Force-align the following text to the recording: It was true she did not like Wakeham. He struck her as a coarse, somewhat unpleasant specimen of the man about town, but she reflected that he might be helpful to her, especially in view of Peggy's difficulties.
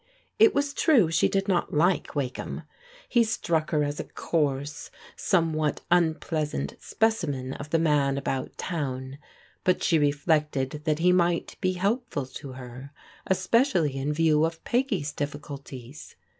It 0.39 0.55
was 0.55 0.73
true 0.73 1.11
she 1.11 1.29
did 1.29 1.47
not 1.47 1.75
like 1.75 2.15
Wakeham. 2.15 2.63
He 3.07 3.23
struck 3.23 3.69
her 3.69 3.83
as 3.83 3.99
a 3.99 4.03
coarse, 4.03 4.89
somewhat 5.15 5.81
unpleasant 5.91 6.73
specimen 6.79 7.53
of 7.53 7.69
the 7.69 7.77
man 7.77 8.17
about 8.17 8.57
town, 8.57 9.19
but 9.63 9.83
she 9.83 9.99
reflected 9.99 10.81
that 10.85 10.97
he 10.97 11.11
might 11.11 11.55
be 11.61 11.73
helpful 11.73 12.25
to 12.25 12.53
her, 12.53 12.91
especially 13.27 13.95
in 13.95 14.11
view 14.11 14.43
of 14.43 14.63
Peggy's 14.63 15.11
difficulties. 15.13 16.15